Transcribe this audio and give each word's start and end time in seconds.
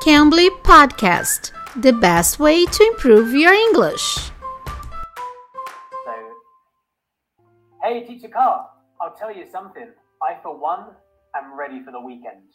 Cambly 0.00 0.48
Podcast, 0.62 1.52
the 1.82 1.92
best 1.92 2.38
way 2.38 2.64
to 2.64 2.84
improve 2.84 3.34
your 3.34 3.52
English. 3.52 4.14
So, 6.06 6.14
hey, 7.82 8.06
Teacher 8.06 8.28
Carr, 8.28 8.70
I'll 8.98 9.14
tell 9.14 9.30
you 9.30 9.44
something. 9.52 9.88
I, 10.22 10.38
for 10.42 10.56
one, 10.58 10.86
am 11.36 11.54
ready 11.54 11.82
for 11.84 11.92
the 11.92 12.00
weekend. 12.00 12.48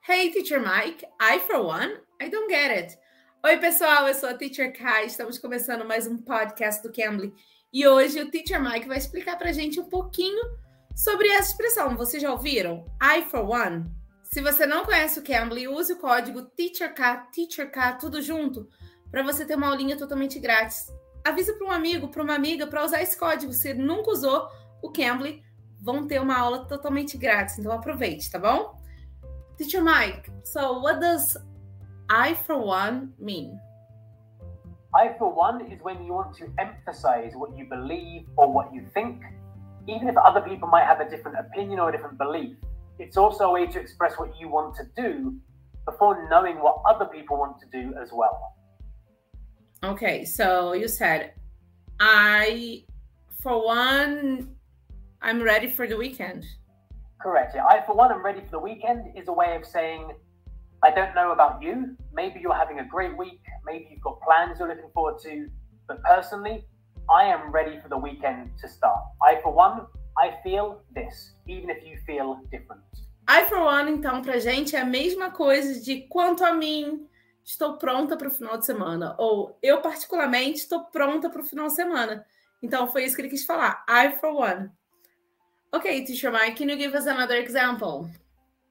Hey, 0.00 0.30
Teacher 0.30 0.58
Mike. 0.58 1.04
I, 1.20 1.38
for 1.38 1.62
one, 1.62 1.92
I 2.20 2.28
don't 2.28 2.50
get 2.50 2.72
it. 2.72 2.98
Oi, 3.46 3.56
pessoal, 3.58 4.08
eu 4.08 4.14
sou 4.14 4.30
a 4.30 4.34
Teacher 4.34 4.72
Kai. 4.72 5.06
Estamos 5.06 5.38
começando 5.38 5.84
mais 5.84 6.08
um 6.08 6.18
podcast 6.18 6.82
do 6.82 6.92
Cambly. 6.92 7.32
E 7.72 7.86
hoje 7.86 8.20
o 8.20 8.32
Teacher 8.32 8.60
Mike 8.60 8.88
vai 8.88 8.98
explicar 8.98 9.38
pra 9.38 9.52
gente 9.52 9.78
um 9.78 9.88
pouquinho 9.88 10.42
sobre 10.96 11.28
essa 11.28 11.50
expressão. 11.52 11.96
Vocês 11.96 12.20
já 12.20 12.32
ouviram? 12.32 12.84
I, 13.00 13.22
for 13.22 13.48
one. 13.48 13.84
Se 14.34 14.42
você 14.42 14.66
não 14.66 14.84
conhece 14.84 15.20
o 15.20 15.22
Cambly, 15.22 15.68
use 15.68 15.92
o 15.92 16.00
código 16.00 16.42
TEACHERK, 16.42 17.30
TEACHERK, 17.32 18.00
tudo 18.00 18.20
junto, 18.20 18.68
para 19.08 19.22
você 19.22 19.46
ter 19.46 19.54
uma 19.54 19.68
aulinha 19.68 19.96
totalmente 19.96 20.40
grátis. 20.40 20.92
Avisa 21.24 21.52
para 21.54 21.68
um 21.68 21.70
amigo, 21.70 22.08
para 22.08 22.20
uma 22.20 22.34
amiga, 22.34 22.66
para 22.66 22.84
usar 22.84 23.00
esse 23.00 23.16
código. 23.16 23.52
Se 23.52 23.72
nunca 23.74 24.10
usou 24.10 24.48
o 24.82 24.90
Cambly, 24.90 25.40
vão 25.80 26.08
ter 26.08 26.20
uma 26.20 26.36
aula 26.36 26.66
totalmente 26.66 27.16
grátis. 27.16 27.60
Então 27.60 27.70
aproveite, 27.70 28.28
tá 28.28 28.40
bom? 28.40 28.76
Teacher 29.56 29.84
Mike, 29.84 30.28
so 30.42 30.80
what 30.80 30.98
does 30.98 31.36
I 32.10 32.34
for 32.34 32.56
one 32.56 33.14
mean? 33.20 33.56
I, 34.96 35.16
for 35.16 35.32
one, 35.32 35.62
is 35.72 35.80
when 35.80 36.04
you 36.04 36.12
want 36.12 36.36
to 36.38 36.52
emphasize 36.58 37.36
what 37.36 37.56
you 37.56 37.68
believe 37.68 38.26
or 38.36 38.52
what 38.52 38.74
you 38.74 38.84
think, 38.92 39.22
even 39.86 40.08
if 40.08 40.16
other 40.16 40.42
people 40.42 40.68
might 40.68 40.88
have 40.88 41.00
a 41.00 41.08
different 41.08 41.38
opinion 41.38 41.78
or 41.78 41.90
a 41.90 41.92
different 41.92 42.18
belief. 42.18 42.56
It's 42.98 43.16
also 43.16 43.44
a 43.46 43.52
way 43.52 43.66
to 43.66 43.80
express 43.80 44.14
what 44.18 44.38
you 44.38 44.48
want 44.48 44.74
to 44.76 44.84
do 44.96 45.36
before 45.84 46.28
knowing 46.30 46.56
what 46.56 46.82
other 46.88 47.06
people 47.06 47.36
want 47.36 47.58
to 47.60 47.66
do 47.70 47.94
as 48.00 48.10
well. 48.12 48.54
Okay, 49.82 50.24
so 50.24 50.72
you 50.72 50.88
said, 50.88 51.32
I, 52.00 52.84
for 53.42 53.64
one, 53.64 54.54
I'm 55.20 55.42
ready 55.42 55.68
for 55.68 55.86
the 55.86 55.96
weekend. 55.96 56.44
Correct. 57.20 57.52
Yeah, 57.54 57.66
I, 57.66 57.84
for 57.84 57.94
one, 57.94 58.12
I'm 58.12 58.24
ready 58.24 58.40
for 58.40 58.50
the 58.50 58.58
weekend 58.58 59.16
is 59.16 59.28
a 59.28 59.32
way 59.32 59.56
of 59.56 59.66
saying, 59.66 60.12
I 60.82 60.90
don't 60.90 61.14
know 61.14 61.32
about 61.32 61.62
you. 61.62 61.96
Maybe 62.12 62.40
you're 62.40 62.54
having 62.54 62.80
a 62.80 62.84
great 62.84 63.16
week. 63.16 63.40
Maybe 63.64 63.88
you've 63.90 64.02
got 64.02 64.20
plans 64.20 64.58
you're 64.58 64.68
looking 64.68 64.90
forward 64.92 65.18
to. 65.22 65.48
But 65.88 66.02
personally, 66.02 66.64
I 67.10 67.24
am 67.24 67.50
ready 67.50 67.78
for 67.82 67.88
the 67.88 67.96
weekend 67.96 68.50
to 68.60 68.68
start. 68.68 69.00
I, 69.22 69.40
for 69.42 69.52
one, 69.52 69.86
I 70.18 70.40
feel 70.42 70.80
this, 70.94 71.34
even 71.46 71.70
if 71.70 71.84
you 71.84 71.98
feel 72.06 72.40
different. 72.50 72.82
I 73.26 73.44
for 73.46 73.58
one, 73.58 73.90
então, 73.90 74.22
pra 74.22 74.38
gente 74.38 74.76
é 74.76 74.80
a 74.80 74.84
mesma 74.84 75.30
coisa 75.30 75.80
de 75.80 76.02
quanto 76.08 76.44
a 76.44 76.52
mim, 76.52 77.08
estou 77.42 77.78
pronta 77.78 78.16
para 78.16 78.28
o 78.28 78.30
final 78.30 78.58
de 78.58 78.66
semana. 78.66 79.14
Ou 79.18 79.58
eu, 79.62 79.80
particularmente, 79.80 80.58
estou 80.60 80.84
pronta 80.84 81.30
para 81.30 81.40
o 81.40 81.44
final 81.44 81.66
de 81.68 81.74
semana. 81.74 82.24
Então, 82.62 82.90
foi 82.90 83.04
isso 83.04 83.16
que 83.16 83.22
ele 83.22 83.30
quis 83.30 83.44
falar. 83.44 83.84
I 83.88 84.12
for 84.18 84.34
one. 84.34 84.70
Okay, 85.74 86.04
teacher 86.04 86.30
Mike, 86.30 86.56
can 86.56 86.70
you 86.70 86.76
give 86.76 86.94
us 86.96 87.06
another 87.06 87.36
example? 87.36 88.08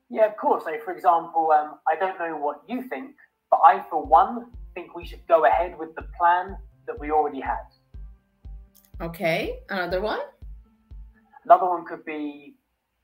Yeah, 0.10 0.28
of 0.28 0.38
course. 0.38 0.64
So, 0.64 0.72
for 0.86 0.94
example, 0.94 1.52
um, 1.52 1.78
I 1.88 1.98
don't 2.00 2.18
know 2.18 2.38
what 2.38 2.62
you 2.68 2.84
think, 2.88 3.16
but 3.50 3.60
I, 3.64 3.84
for 3.90 4.02
one, 4.02 4.46
think 4.74 4.96
we 4.96 5.06
should 5.06 5.26
go 5.28 5.46
ahead 5.46 5.78
with 5.78 5.94
the 5.96 6.04
plan 6.18 6.58
that 6.88 7.00
we 7.00 7.12
already 7.12 7.42
had. 7.42 7.66
Okay, 9.02 9.60
another 9.70 10.02
one? 10.02 10.22
Another 11.46 11.68
one 11.68 11.86
could 11.86 12.06
be 12.06 12.56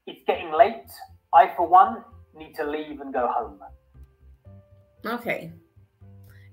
it's 0.07 0.23
getting 0.25 0.51
late. 0.51 0.89
I, 1.33 1.49
for 1.55 1.67
one, 1.67 2.03
need 2.35 2.55
to 2.55 2.63
leave 2.65 3.01
and 3.01 3.13
go 3.13 3.27
home. 3.27 3.59
Okay. 5.05 5.51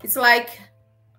It's 0.03 0.17
like 0.17 0.61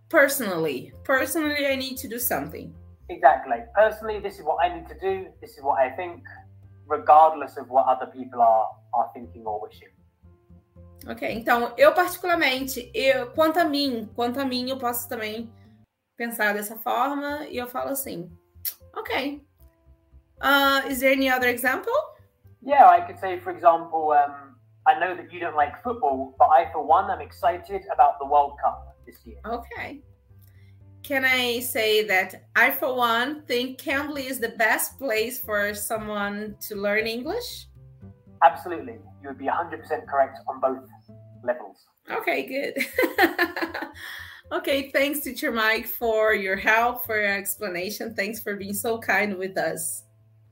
personally, 0.10 0.94
personally, 1.04 1.68
I 1.68 1.76
need 1.76 1.98
to 1.98 2.08
do 2.08 2.20
something. 2.20 2.74
Exactly. 3.10 3.58
Personally, 3.74 4.20
this 4.20 4.38
is 4.38 4.44
what 4.44 4.58
I 4.64 4.74
need 4.74 4.88
to 4.88 5.00
do. 5.00 5.28
This 5.42 5.58
is 5.58 5.64
what 5.64 5.80
I 5.80 5.90
think, 5.96 6.24
regardless 6.86 7.58
of 7.58 7.70
what 7.70 7.86
other 7.88 8.12
people 8.12 8.42
are, 8.42 8.68
are 8.94 9.10
thinking 9.14 9.44
or 9.46 9.62
wishing. 9.62 9.90
Ok, 11.10 11.32
então 11.32 11.74
eu 11.78 11.94
particularmente, 11.94 12.92
eu, 12.94 13.32
quanto 13.32 13.60
a 13.60 13.64
mim, 13.64 14.10
quanto 14.14 14.42
a 14.42 14.46
mim, 14.46 14.70
eu 14.70 14.78
posso 14.78 15.08
também 15.08 15.50
pensar 16.18 16.54
dessa 16.54 16.76
forma 16.76 17.46
e 17.48 17.58
eu 17.58 17.68
falo 17.68 17.92
assim, 17.92 18.30
ok, 18.94 19.47
Uh, 20.42 20.82
is 20.88 21.00
there 21.00 21.12
any 21.12 21.30
other 21.30 21.48
example? 21.48 21.94
Yeah, 22.62 22.88
I 22.88 23.02
could 23.02 23.20
say, 23.20 23.40
for 23.40 23.52
example, 23.52 24.12
um, 24.12 24.56
I 24.86 25.00
know 25.00 25.16
that 25.16 25.32
you 25.32 25.40
don't 25.40 25.56
like 25.56 25.82
football, 25.84 26.36
but 26.38 26.46
I, 26.46 26.72
for 26.72 26.86
one, 26.86 27.10
am 27.10 27.22
excited 27.22 27.84
about 27.94 28.20
the 28.20 28.26
World 28.26 28.54
Cup 28.64 28.96
this 29.06 29.18
year. 29.26 29.38
Okay. 29.46 30.02
Can 31.04 31.24
I 31.24 31.60
say 31.60 32.04
that 32.06 32.48
I, 32.56 32.72
for 32.72 32.94
one, 32.94 33.44
think 33.44 33.80
Cambly 33.80 34.30
is 34.30 34.40
the 34.40 34.50
best 34.50 34.98
place 34.98 35.40
for 35.40 35.74
someone 35.74 36.58
to 36.68 36.76
learn 36.76 37.08
English? 37.08 37.68
Absolutely. 38.44 38.98
You 39.22 39.30
would 39.30 39.38
be 39.38 39.46
100% 39.46 40.08
correct 40.08 40.40
on 40.48 40.60
both 40.60 40.80
levels. 41.44 41.86
Okay, 42.12 42.46
good. 42.46 42.86
okay, 44.52 44.92
thanks, 44.92 45.22
Teacher 45.22 45.52
Mike, 45.52 45.86
for 45.86 46.34
your 46.34 46.56
help, 46.56 47.06
for 47.06 47.20
your 47.22 47.34
explanation. 47.34 48.14
Thanks 48.14 48.42
for 48.42 48.56
being 48.56 48.74
so 48.74 48.98
kind 48.98 49.38
with 49.38 49.58
us. 49.58 50.04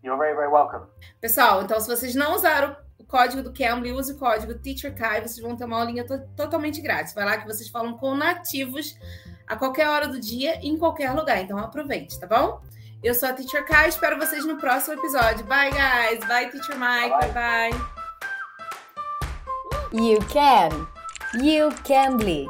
You're 0.05 0.19
very, 0.19 0.35
very 0.35 0.51
welcome. 0.51 0.85
Pessoal, 1.19 1.63
então 1.63 1.79
se 1.79 1.87
vocês 1.87 2.13
não 2.13 2.35
usaram 2.35 2.75
o 2.99 3.03
código 3.03 3.41
do 3.41 3.51
Cambly, 3.51 3.91
use 3.91 4.13
o 4.13 4.17
código 4.17 4.53
TEACHERKAI, 4.53 5.21
vocês 5.21 5.39
vão 5.39 5.55
ter 5.55 5.65
uma 5.65 5.79
aulinha 5.79 6.05
to 6.05 6.19
totalmente 6.37 6.79
grátis. 6.79 7.11
Vai 7.15 7.25
lá 7.25 7.37
que 7.37 7.47
vocês 7.47 7.67
falam 7.69 7.97
com 7.97 8.13
nativos 8.13 8.95
a 9.47 9.55
qualquer 9.55 9.89
hora 9.89 10.07
do 10.07 10.19
dia, 10.19 10.59
em 10.61 10.77
qualquer 10.77 11.11
lugar. 11.11 11.41
Então 11.41 11.57
aproveite, 11.57 12.19
tá 12.19 12.27
bom? 12.27 12.61
Eu 13.03 13.15
sou 13.15 13.29
a 13.29 13.33
Teacher 13.33 13.65
Kai, 13.65 13.89
espero 13.89 14.19
vocês 14.19 14.45
no 14.45 14.57
próximo 14.57 14.93
episódio. 14.99 15.43
Bye, 15.45 15.71
guys. 15.71 16.23
Bye, 16.27 16.51
Teacher 16.51 16.77
Mike. 16.77 17.09
Bye, 17.09 17.31
bye. 17.31 17.71
bye. 17.71 17.95
You 19.91 20.19
can. 20.27 20.87
You 21.41 21.71
can 21.83 22.17
be. 22.17 22.47